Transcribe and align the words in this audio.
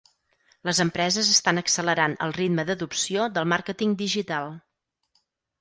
Les 0.67 0.79
empreses 0.85 1.29
estan 1.33 1.61
accelerant 1.61 2.17
el 2.29 2.35
ritme 2.39 2.67
d'adopció 2.71 3.29
del 3.37 3.47
màrqueting 3.53 3.97
digital. 4.03 4.53